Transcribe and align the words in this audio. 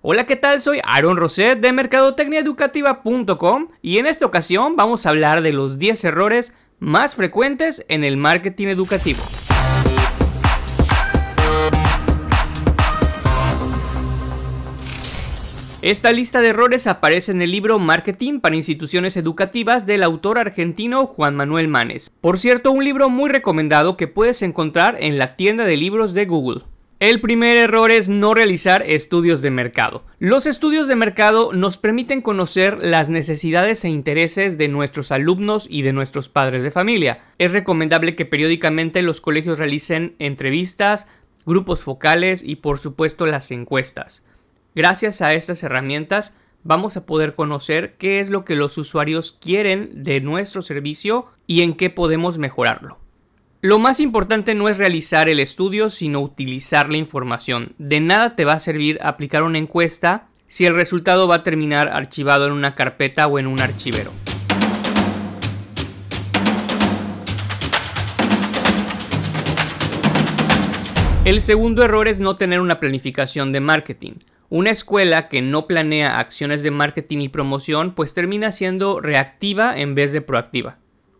Hola, 0.00 0.26
¿qué 0.26 0.36
tal? 0.36 0.60
Soy 0.60 0.78
Aaron 0.84 1.16
Roset 1.16 1.58
de 1.58 1.72
mercadotecniaeducativa.com 1.72 3.68
y 3.82 3.98
en 3.98 4.06
esta 4.06 4.26
ocasión 4.26 4.76
vamos 4.76 5.04
a 5.04 5.10
hablar 5.10 5.42
de 5.42 5.52
los 5.52 5.80
10 5.80 6.04
errores 6.04 6.52
más 6.78 7.16
frecuentes 7.16 7.84
en 7.88 8.04
el 8.04 8.16
marketing 8.16 8.68
educativo. 8.68 9.18
Esta 15.82 16.12
lista 16.12 16.42
de 16.42 16.48
errores 16.50 16.86
aparece 16.86 17.32
en 17.32 17.42
el 17.42 17.50
libro 17.50 17.80
Marketing 17.80 18.38
para 18.38 18.54
instituciones 18.54 19.16
educativas 19.16 19.84
del 19.84 20.04
autor 20.04 20.38
argentino 20.38 21.06
Juan 21.06 21.34
Manuel 21.34 21.66
Manes. 21.66 22.12
Por 22.20 22.38
cierto, 22.38 22.70
un 22.70 22.84
libro 22.84 23.10
muy 23.10 23.30
recomendado 23.30 23.96
que 23.96 24.06
puedes 24.06 24.42
encontrar 24.42 24.96
en 25.00 25.18
la 25.18 25.34
tienda 25.34 25.64
de 25.64 25.76
libros 25.76 26.14
de 26.14 26.26
Google. 26.26 26.62
El 27.00 27.20
primer 27.20 27.56
error 27.56 27.92
es 27.92 28.08
no 28.08 28.34
realizar 28.34 28.82
estudios 28.84 29.40
de 29.40 29.52
mercado. 29.52 30.02
Los 30.18 30.46
estudios 30.46 30.88
de 30.88 30.96
mercado 30.96 31.52
nos 31.52 31.78
permiten 31.78 32.20
conocer 32.20 32.82
las 32.82 33.08
necesidades 33.08 33.84
e 33.84 33.88
intereses 33.88 34.58
de 34.58 34.66
nuestros 34.66 35.12
alumnos 35.12 35.68
y 35.70 35.82
de 35.82 35.92
nuestros 35.92 36.28
padres 36.28 36.64
de 36.64 36.72
familia. 36.72 37.20
Es 37.38 37.52
recomendable 37.52 38.16
que 38.16 38.24
periódicamente 38.24 39.02
los 39.02 39.20
colegios 39.20 39.58
realicen 39.58 40.16
entrevistas, 40.18 41.06
grupos 41.46 41.84
focales 41.84 42.42
y 42.42 42.56
por 42.56 42.80
supuesto 42.80 43.26
las 43.26 43.52
encuestas. 43.52 44.24
Gracias 44.74 45.22
a 45.22 45.34
estas 45.34 45.62
herramientas 45.62 46.34
vamos 46.64 46.96
a 46.96 47.06
poder 47.06 47.36
conocer 47.36 47.94
qué 47.96 48.18
es 48.18 48.28
lo 48.28 48.44
que 48.44 48.56
los 48.56 48.76
usuarios 48.76 49.30
quieren 49.30 50.02
de 50.02 50.20
nuestro 50.20 50.62
servicio 50.62 51.26
y 51.46 51.62
en 51.62 51.74
qué 51.74 51.90
podemos 51.90 52.38
mejorarlo. 52.38 52.98
Lo 53.60 53.80
más 53.80 53.98
importante 53.98 54.54
no 54.54 54.68
es 54.68 54.78
realizar 54.78 55.28
el 55.28 55.40
estudio, 55.40 55.90
sino 55.90 56.20
utilizar 56.20 56.88
la 56.90 56.96
información. 56.96 57.74
De 57.78 57.98
nada 57.98 58.36
te 58.36 58.44
va 58.44 58.52
a 58.52 58.60
servir 58.60 59.00
aplicar 59.02 59.42
una 59.42 59.58
encuesta 59.58 60.28
si 60.46 60.64
el 60.64 60.76
resultado 60.76 61.26
va 61.26 61.34
a 61.34 61.42
terminar 61.42 61.88
archivado 61.88 62.46
en 62.46 62.52
una 62.52 62.76
carpeta 62.76 63.26
o 63.26 63.36
en 63.40 63.48
un 63.48 63.60
archivero. 63.60 64.12
El 71.24 71.40
segundo 71.40 71.82
error 71.82 72.06
es 72.06 72.20
no 72.20 72.36
tener 72.36 72.60
una 72.60 72.78
planificación 72.78 73.50
de 73.50 73.58
marketing. 73.58 74.12
Una 74.50 74.70
escuela 74.70 75.28
que 75.28 75.42
no 75.42 75.66
planea 75.66 76.20
acciones 76.20 76.62
de 76.62 76.70
marketing 76.70 77.18
y 77.22 77.28
promoción 77.28 77.96
pues 77.96 78.14
termina 78.14 78.52
siendo 78.52 79.00
reactiva 79.00 79.76
en 79.76 79.96
vez 79.96 80.12
de 80.12 80.20
proactiva. 80.20 80.78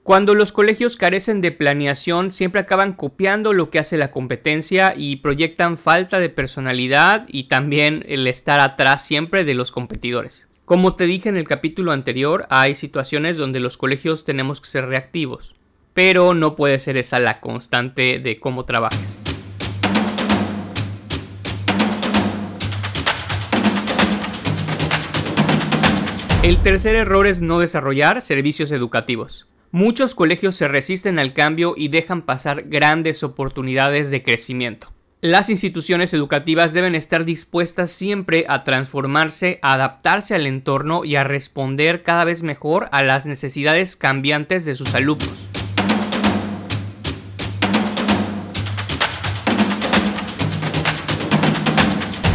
Cuando 0.08 0.34
los 0.34 0.52
colegios 0.52 0.96
carecen 0.96 1.42
de 1.42 1.52
planeación, 1.52 2.32
siempre 2.32 2.62
acaban 2.62 2.94
copiando 2.94 3.52
lo 3.52 3.68
que 3.68 3.78
hace 3.78 3.98
la 3.98 4.10
competencia 4.10 4.94
y 4.96 5.16
proyectan 5.16 5.76
falta 5.76 6.18
de 6.18 6.30
personalidad 6.30 7.26
y 7.28 7.44
también 7.44 8.06
el 8.08 8.26
estar 8.26 8.58
atrás 8.58 9.04
siempre 9.04 9.44
de 9.44 9.52
los 9.52 9.70
competidores. 9.70 10.48
Como 10.64 10.96
te 10.96 11.04
dije 11.04 11.28
en 11.28 11.36
el 11.36 11.46
capítulo 11.46 11.92
anterior, 11.92 12.46
hay 12.48 12.74
situaciones 12.74 13.36
donde 13.36 13.60
los 13.60 13.76
colegios 13.76 14.24
tenemos 14.24 14.62
que 14.62 14.70
ser 14.70 14.86
reactivos, 14.86 15.54
pero 15.92 16.32
no 16.32 16.56
puede 16.56 16.78
ser 16.78 16.96
esa 16.96 17.18
la 17.18 17.40
constante 17.40 18.18
de 18.18 18.40
cómo 18.40 18.64
trabajes. 18.64 19.20
El 26.42 26.62
tercer 26.62 26.94
error 26.94 27.26
es 27.26 27.42
no 27.42 27.58
desarrollar 27.58 28.22
servicios 28.22 28.72
educativos. 28.72 29.46
Muchos 29.70 30.14
colegios 30.14 30.56
se 30.56 30.66
resisten 30.66 31.18
al 31.18 31.34
cambio 31.34 31.74
y 31.76 31.88
dejan 31.88 32.22
pasar 32.22 32.62
grandes 32.68 33.22
oportunidades 33.22 34.10
de 34.10 34.22
crecimiento. 34.22 34.90
Las 35.20 35.50
instituciones 35.50 36.14
educativas 36.14 36.72
deben 36.72 36.94
estar 36.94 37.26
dispuestas 37.26 37.90
siempre 37.90 38.46
a 38.48 38.64
transformarse, 38.64 39.58
a 39.60 39.74
adaptarse 39.74 40.34
al 40.34 40.46
entorno 40.46 41.04
y 41.04 41.16
a 41.16 41.24
responder 41.24 42.02
cada 42.02 42.24
vez 42.24 42.42
mejor 42.42 42.88
a 42.92 43.02
las 43.02 43.26
necesidades 43.26 43.96
cambiantes 43.96 44.64
de 44.64 44.74
sus 44.74 44.94
alumnos. 44.94 45.48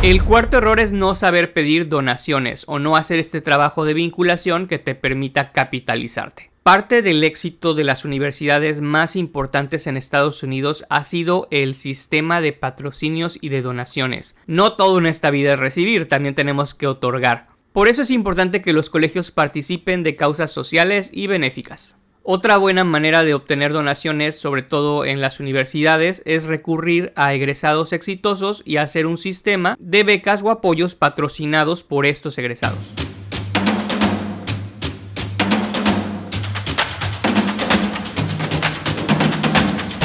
El 0.03 0.23
cuarto 0.23 0.57
error 0.57 0.79
es 0.79 0.91
no 0.91 1.15
saber 1.15 1.53
pedir 1.53 1.89
donaciones 1.89 2.65
o 2.67 2.77
no 2.77 2.95
hacer 2.95 3.17
este 3.17 3.41
trabajo 3.41 3.85
de 3.85 3.95
vinculación 3.95 4.67
que 4.67 4.77
te 4.77 4.93
permita 4.93 5.51
capitalizarte. 5.51 6.52
Parte 6.63 7.01
del 7.01 7.25
éxito 7.25 7.73
de 7.73 7.83
las 7.83 8.05
universidades 8.05 8.79
más 8.79 9.17
importantes 9.17 9.85
en 9.85 9.97
Estados 9.97 10.43
Unidos 10.43 10.85
ha 10.89 11.03
sido 11.03 11.49
el 11.51 11.75
sistema 11.75 12.39
de 12.39 12.53
patrocinios 12.53 13.37
y 13.41 13.49
de 13.49 13.61
donaciones. 13.61 14.37
No 14.47 14.71
todo 14.77 14.97
en 14.97 15.05
esta 15.05 15.29
vida 15.29 15.55
es 15.55 15.59
recibir, 15.59 16.07
también 16.07 16.35
tenemos 16.35 16.73
que 16.73 16.87
otorgar. 16.87 17.47
Por 17.73 17.89
eso 17.89 18.03
es 18.03 18.11
importante 18.11 18.61
que 18.61 18.71
los 18.71 18.89
colegios 18.89 19.29
participen 19.29 20.03
de 20.03 20.15
causas 20.15 20.51
sociales 20.51 21.09
y 21.11 21.27
benéficas. 21.27 21.97
Otra 22.21 22.55
buena 22.55 22.85
manera 22.85 23.25
de 23.25 23.33
obtener 23.33 23.73
donaciones, 23.73 24.37
sobre 24.37 24.61
todo 24.61 25.03
en 25.03 25.19
las 25.19 25.41
universidades, 25.41 26.23
es 26.25 26.45
recurrir 26.45 27.11
a 27.17 27.33
egresados 27.33 27.91
exitosos 27.91 28.61
y 28.63 28.77
hacer 28.77 29.05
un 29.05 29.17
sistema 29.17 29.75
de 29.79 30.03
becas 30.05 30.41
o 30.41 30.49
apoyos 30.49 30.95
patrocinados 30.95 31.83
por 31.83 32.05
estos 32.05 32.37
egresados. 32.37 32.93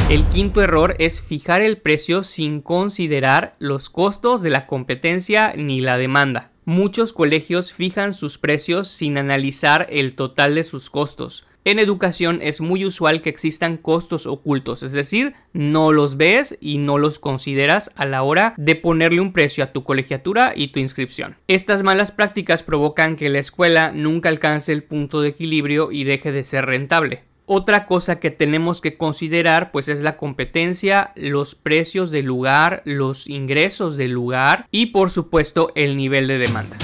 El 0.09 0.25
quinto 0.25 0.63
error 0.63 0.97
es 0.99 1.21
fijar 1.21 1.61
el 1.61 1.77
precio 1.77 2.23
sin 2.23 2.63
considerar 2.63 3.57
los 3.59 3.91
costos 3.91 4.41
de 4.41 4.49
la 4.49 4.67
competencia 4.67 5.53
ni 5.55 5.83
la 5.83 5.99
demanda. 5.99 6.51
Muchos 6.65 7.13
colegios 7.13 7.75
fijan 7.75 8.15
sus 8.15 8.39
precios 8.39 8.89
sin 8.89 9.19
analizar 9.19 9.87
el 9.91 10.15
total 10.15 10.55
de 10.55 10.65
sus 10.65 10.89
costos. 10.89 11.47
En 11.67 11.79
educación 11.79 12.41
es 12.43 12.63
muy 12.63 12.87
usual 12.87 13.21
que 13.21 13.29
existan 13.29 13.77
costos 13.77 14.27
ocultos, 14.27 14.83
es 14.83 14.93
decir, 14.93 15.35
no 15.53 15.93
los 15.93 16.17
ves 16.17 16.57
y 16.59 16.79
no 16.79 16.97
los 16.97 17.19
consideras 17.19 17.91
a 17.95 18.07
la 18.07 18.23
hora 18.23 18.55
de 18.57 18.77
ponerle 18.77 19.21
un 19.21 19.35
precio 19.35 19.63
a 19.63 19.73
tu 19.73 19.85
colegiatura 19.85 20.55
y 20.57 20.69
tu 20.69 20.81
inscripción. 20.81 21.37
Estas 21.49 21.83
malas 21.83 22.13
prácticas 22.13 22.63
provocan 22.63 23.15
que 23.17 23.29
la 23.29 23.41
escuela 23.41 23.93
nunca 23.93 24.31
alcance 24.31 24.73
el 24.73 24.85
punto 24.85 25.21
de 25.21 25.29
equilibrio 25.29 25.93
y 25.93 26.05
deje 26.05 26.33
de 26.33 26.45
ser 26.45 26.65
rentable. 26.65 27.28
Otra 27.51 27.87
cosa 27.87 28.21
que 28.21 28.31
tenemos 28.31 28.83
que 28.83 28.99
considerar 28.99 29.73
pues 29.73 29.89
es 29.89 30.03
la 30.03 30.19
competencia, 30.19 31.13
los 31.17 31.55
precios 31.55 32.11
del 32.11 32.27
lugar, 32.27 32.83
los 32.85 33.27
ingresos 33.27 33.97
del 33.97 34.11
lugar 34.11 34.67
y 34.71 34.87
por 34.87 35.09
supuesto 35.09 35.73
el 35.75 35.97
nivel 35.97 36.27
de 36.27 36.37
demanda. 36.37 36.77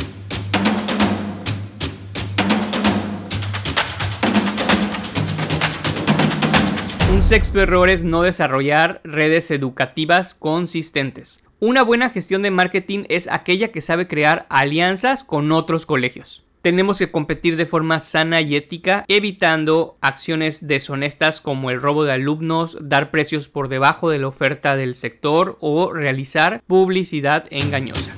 Un 7.12 7.22
sexto 7.22 7.60
error 7.60 7.90
es 7.90 8.02
no 8.02 8.22
desarrollar 8.22 9.02
redes 9.04 9.50
educativas 9.50 10.34
consistentes. 10.34 11.42
Una 11.60 11.82
buena 11.82 12.08
gestión 12.08 12.40
de 12.40 12.50
marketing 12.50 13.04
es 13.10 13.28
aquella 13.28 13.70
que 13.70 13.82
sabe 13.82 14.08
crear 14.08 14.46
alianzas 14.48 15.24
con 15.24 15.52
otros 15.52 15.84
colegios 15.84 16.43
tenemos 16.64 16.98
que 16.98 17.10
competir 17.10 17.58
de 17.58 17.66
forma 17.66 18.00
sana 18.00 18.40
y 18.40 18.56
ética, 18.56 19.04
evitando 19.08 19.98
acciones 20.00 20.66
deshonestas 20.66 21.42
como 21.42 21.70
el 21.70 21.78
robo 21.78 22.04
de 22.04 22.12
alumnos, 22.12 22.78
dar 22.80 23.10
precios 23.10 23.50
por 23.50 23.68
debajo 23.68 24.08
de 24.08 24.18
la 24.18 24.28
oferta 24.28 24.74
del 24.74 24.94
sector 24.94 25.58
o 25.60 25.92
realizar 25.92 26.62
publicidad 26.66 27.44
engañosa. 27.50 28.16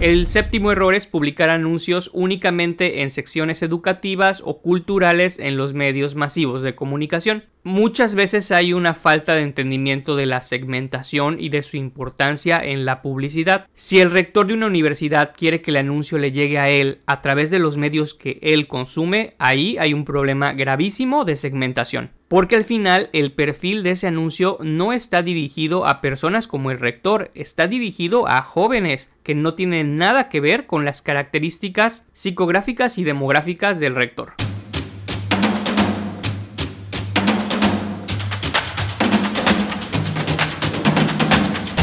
El 0.00 0.26
séptimo 0.26 0.72
error 0.72 0.92
es 0.92 1.06
publicar 1.06 1.50
anuncios 1.50 2.10
únicamente 2.12 3.02
en 3.02 3.10
secciones 3.10 3.62
educativas 3.62 4.42
o 4.44 4.60
culturales 4.60 5.38
en 5.38 5.56
los 5.56 5.72
medios 5.72 6.16
masivos 6.16 6.62
de 6.62 6.74
comunicación. 6.74 7.44
Muchas 7.64 8.16
veces 8.16 8.50
hay 8.50 8.72
una 8.72 8.92
falta 8.92 9.36
de 9.36 9.42
entendimiento 9.42 10.16
de 10.16 10.26
la 10.26 10.42
segmentación 10.42 11.36
y 11.38 11.48
de 11.48 11.62
su 11.62 11.76
importancia 11.76 12.58
en 12.58 12.84
la 12.84 13.02
publicidad. 13.02 13.68
Si 13.72 14.00
el 14.00 14.10
rector 14.10 14.48
de 14.48 14.54
una 14.54 14.66
universidad 14.66 15.32
quiere 15.32 15.62
que 15.62 15.70
el 15.70 15.76
anuncio 15.76 16.18
le 16.18 16.32
llegue 16.32 16.58
a 16.58 16.70
él 16.70 17.02
a 17.06 17.22
través 17.22 17.50
de 17.50 17.60
los 17.60 17.76
medios 17.76 18.14
que 18.14 18.40
él 18.42 18.66
consume, 18.66 19.34
ahí 19.38 19.76
hay 19.78 19.94
un 19.94 20.04
problema 20.04 20.52
gravísimo 20.54 21.24
de 21.24 21.36
segmentación 21.36 22.10
porque 22.26 22.56
al 22.56 22.64
final 22.64 23.10
el 23.12 23.30
perfil 23.32 23.82
de 23.82 23.90
ese 23.90 24.06
anuncio 24.06 24.56
no 24.62 24.94
está 24.94 25.22
dirigido 25.22 25.84
a 25.84 26.00
personas 26.00 26.48
como 26.48 26.70
el 26.70 26.78
rector, 26.78 27.30
está 27.34 27.66
dirigido 27.66 28.26
a 28.26 28.40
jóvenes 28.40 29.10
que 29.22 29.34
no 29.34 29.52
tienen 29.52 29.98
nada 29.98 30.30
que 30.30 30.40
ver 30.40 30.64
con 30.64 30.86
las 30.86 31.02
características 31.02 32.06
psicográficas 32.14 32.96
y 32.96 33.04
demográficas 33.04 33.78
del 33.78 33.94
rector. 33.94 34.32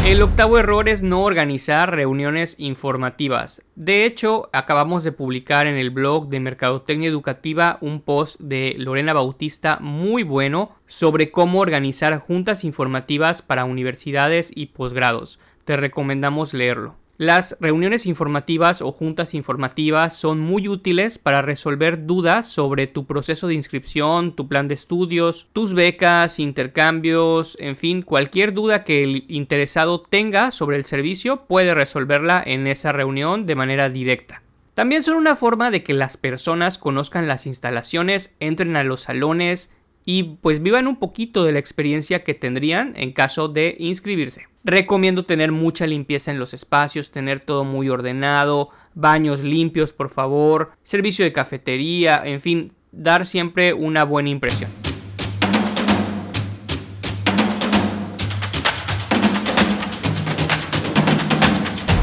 El 0.05 0.21
octavo 0.21 0.57
error 0.57 0.87
es 0.87 1.03
no 1.03 1.23
organizar 1.23 1.93
reuniones 1.93 2.55
informativas. 2.57 3.61
De 3.75 4.05
hecho, 4.05 4.49
acabamos 4.53 5.03
de 5.03 5.11
publicar 5.11 5.67
en 5.67 5.75
el 5.75 5.89
blog 5.89 6.29
de 6.29 6.39
Mercadotecnia 6.39 7.09
Educativa 7.09 7.77
un 7.81 7.99
post 8.01 8.39
de 8.39 8.75
Lorena 8.77 9.11
Bautista 9.13 9.77
muy 9.81 10.23
bueno 10.23 10.71
sobre 10.87 11.31
cómo 11.31 11.59
organizar 11.59 12.17
juntas 12.19 12.63
informativas 12.63 13.41
para 13.41 13.65
universidades 13.65 14.51
y 14.55 14.67
posgrados. 14.67 15.37
Te 15.65 15.75
recomendamos 15.75 16.53
leerlo. 16.53 16.95
Las 17.19 17.57
reuniones 17.59 18.05
informativas 18.05 18.81
o 18.81 18.93
juntas 18.93 19.33
informativas 19.33 20.15
son 20.15 20.39
muy 20.39 20.69
útiles 20.69 21.17
para 21.17 21.41
resolver 21.41 22.05
dudas 22.05 22.47
sobre 22.47 22.87
tu 22.87 23.05
proceso 23.05 23.47
de 23.47 23.55
inscripción, 23.55 24.37
tu 24.37 24.47
plan 24.47 24.69
de 24.69 24.75
estudios, 24.75 25.49
tus 25.51 25.73
becas, 25.73 26.39
intercambios, 26.39 27.57
en 27.59 27.75
fin, 27.75 28.03
cualquier 28.03 28.53
duda 28.53 28.85
que 28.85 29.03
el 29.03 29.25
interesado 29.27 29.99
tenga 29.99 30.49
sobre 30.51 30.77
el 30.77 30.85
servicio 30.85 31.45
puede 31.45 31.75
resolverla 31.75 32.41
en 32.45 32.67
esa 32.67 32.93
reunión 32.93 33.45
de 33.45 33.55
manera 33.55 33.89
directa. 33.89 34.41
También 34.73 35.03
son 35.03 35.17
una 35.17 35.35
forma 35.35 35.71
de 35.71 35.83
que 35.83 35.93
las 35.93 36.15
personas 36.15 36.77
conozcan 36.77 37.27
las 37.27 37.47
instalaciones, 37.47 38.33
entren 38.39 38.77
a 38.77 38.85
los 38.85 39.01
salones, 39.01 39.71
y 40.05 40.37
pues 40.41 40.61
vivan 40.61 40.87
un 40.87 40.97
poquito 40.97 41.43
de 41.43 41.51
la 41.51 41.59
experiencia 41.59 42.23
que 42.23 42.33
tendrían 42.33 42.93
en 42.95 43.11
caso 43.11 43.47
de 43.47 43.75
inscribirse. 43.79 44.47
Recomiendo 44.63 45.25
tener 45.25 45.51
mucha 45.51 45.87
limpieza 45.87 46.31
en 46.31 46.39
los 46.39 46.53
espacios, 46.53 47.11
tener 47.11 47.39
todo 47.39 47.63
muy 47.63 47.89
ordenado, 47.89 48.69
baños 48.93 49.41
limpios 49.41 49.93
por 49.93 50.09
favor, 50.09 50.71
servicio 50.83 51.23
de 51.25 51.33
cafetería, 51.33 52.21
en 52.23 52.41
fin, 52.41 52.73
dar 52.91 53.25
siempre 53.25 53.73
una 53.73 54.03
buena 54.03 54.29
impresión. 54.29 54.69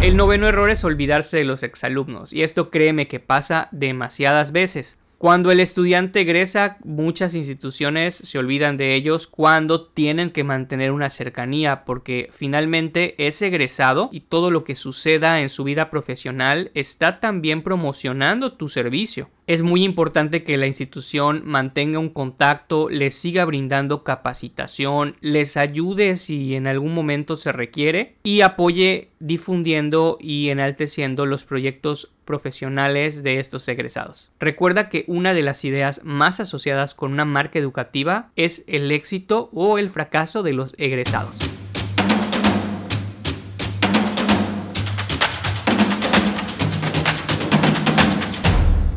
El 0.02 0.16
noveno 0.16 0.46
error 0.46 0.70
es 0.70 0.84
olvidarse 0.84 1.38
de 1.38 1.44
los 1.44 1.64
exalumnos, 1.64 2.32
y 2.32 2.42
esto 2.42 2.70
créeme 2.70 3.08
que 3.08 3.18
pasa 3.18 3.68
demasiadas 3.72 4.52
veces. 4.52 4.98
Cuando 5.18 5.50
el 5.50 5.60
estudiante 5.60 6.20
egresa, 6.20 6.76
muchas 6.84 7.34
instituciones 7.34 8.14
se 8.14 8.38
olvidan 8.38 8.76
de 8.76 8.94
ellos 8.94 9.26
cuando 9.26 9.86
tienen 9.86 10.30
que 10.30 10.44
mantener 10.44 10.92
una 10.92 11.08
cercanía, 11.08 11.86
porque 11.86 12.28
finalmente 12.32 13.14
es 13.26 13.40
egresado 13.40 14.10
y 14.12 14.20
todo 14.20 14.50
lo 14.50 14.62
que 14.62 14.74
suceda 14.74 15.40
en 15.40 15.48
su 15.48 15.64
vida 15.64 15.88
profesional 15.88 16.70
está 16.74 17.18
también 17.18 17.62
promocionando 17.62 18.52
tu 18.52 18.68
servicio. 18.68 19.30
Es 19.46 19.62
muy 19.62 19.84
importante 19.84 20.42
que 20.42 20.56
la 20.56 20.66
institución 20.66 21.42
mantenga 21.44 22.00
un 22.00 22.08
contacto, 22.08 22.88
les 22.88 23.14
siga 23.14 23.44
brindando 23.44 24.02
capacitación, 24.02 25.16
les 25.20 25.56
ayude 25.56 26.16
si 26.16 26.56
en 26.56 26.66
algún 26.66 26.92
momento 26.92 27.36
se 27.36 27.52
requiere 27.52 28.16
y 28.24 28.40
apoye 28.40 29.10
difundiendo 29.20 30.18
y 30.20 30.48
enalteciendo 30.48 31.26
los 31.26 31.44
proyectos 31.44 32.10
profesionales 32.24 33.22
de 33.22 33.38
estos 33.38 33.68
egresados. 33.68 34.32
Recuerda 34.40 34.88
que 34.88 35.04
una 35.06 35.32
de 35.32 35.42
las 35.42 35.64
ideas 35.64 36.00
más 36.02 36.40
asociadas 36.40 36.96
con 36.96 37.12
una 37.12 37.24
marca 37.24 37.60
educativa 37.60 38.32
es 38.34 38.64
el 38.66 38.90
éxito 38.90 39.48
o 39.52 39.78
el 39.78 39.90
fracaso 39.90 40.42
de 40.42 40.54
los 40.54 40.74
egresados. 40.76 41.38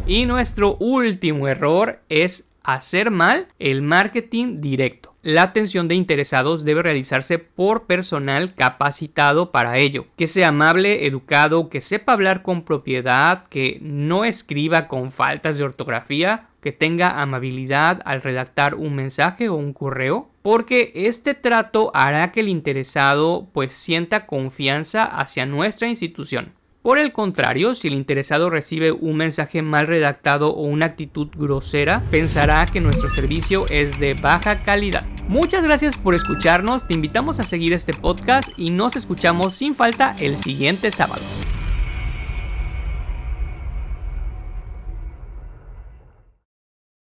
Y 0.10 0.26
nuestro 0.26 0.76
último 0.78 1.48
error 1.48 2.02
es 2.10 2.50
hacer 2.64 3.12
mal 3.12 3.48
el 3.60 3.84
marketing 3.84 4.60
directo. 4.60 5.14
La 5.22 5.44
atención 5.44 5.88
de 5.88 5.94
interesados 5.94 6.66
debe 6.66 6.82
realizarse 6.82 7.38
por 7.38 7.86
personal 7.86 8.56
capacitado 8.56 9.52
para 9.52 9.78
ello, 9.78 10.08
que 10.18 10.26
sea 10.26 10.48
amable, 10.48 11.06
educado, 11.06 11.70
que 11.70 11.80
sepa 11.80 12.14
hablar 12.14 12.42
con 12.42 12.64
propiedad, 12.64 13.46
que 13.50 13.78
no 13.84 14.26
escriba 14.26 14.88
con 14.88 15.12
faltas 15.12 15.60
de 15.60 15.64
ortografía, 15.64 16.48
que 16.60 16.72
tenga 16.72 17.22
amabilidad 17.22 18.02
al 18.04 18.24
redactar 18.24 18.74
un 18.74 18.96
mensaje 18.96 19.48
o 19.48 19.54
un 19.54 19.74
correo, 19.74 20.32
porque 20.42 20.92
este 20.96 21.36
trato 21.36 21.92
hará 21.94 22.32
que 22.32 22.40
el 22.40 22.48
interesado 22.48 23.48
pues 23.54 23.74
sienta 23.74 24.26
confianza 24.26 25.04
hacia 25.04 25.46
nuestra 25.46 25.88
institución. 25.88 26.56
Por 26.82 26.98
el 26.98 27.12
contrario, 27.12 27.76
si 27.76 27.90
el 27.90 27.94
interesado 27.94 28.50
recibe 28.50 28.94
un 28.94 29.18
mensaje 29.18 29.62
mal 29.62 29.86
redactado 29.86 30.54
o 30.54 30.62
una 30.62 30.86
actitud 30.86 31.28
grosera, 31.36 32.04
pensará 32.10 32.66
que 32.66 32.80
nuestro 32.80 33.10
servicio 33.10 33.66
es 33.70 34.00
de 34.00 34.14
baja 34.14 34.64
calidad. 34.64 35.06
Muchas 35.28 35.64
gracias 35.64 35.98
por 35.98 36.16
escucharnos, 36.16 36.88
te 36.88 36.94
invitamos 36.94 37.42
a 37.42 37.44
seguir 37.44 37.74
este 37.74 37.94
podcast 37.94 38.58
y 38.58 38.70
nos 38.72 38.96
escuchamos 38.96 39.56
sin 39.56 39.76
falta 39.76 40.16
el 40.20 40.38
siguiente 40.38 40.90
sábado. 40.92 41.22